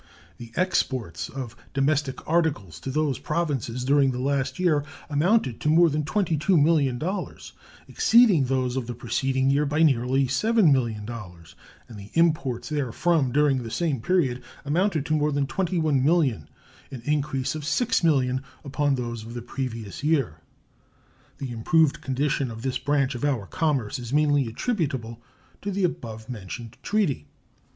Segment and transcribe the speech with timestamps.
[0.39, 5.91] The exports of domestic articles to those Provinces during the last year amounted to more
[5.91, 7.51] than $22,000,000,
[7.87, 11.53] exceeding those of the preceding year by nearly $7,000,000;
[11.87, 16.49] and the imports therefrom during the same period amounted to more than twenty one million,
[16.89, 20.41] an increase of six million upon those of the previous year.
[21.37, 25.21] The improved condition of this branch of our commerce is mainly attributable
[25.61, 27.27] to the above mentioned treaty.